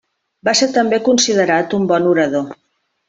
[0.47, 2.49] Va ser també considerat un bon orador.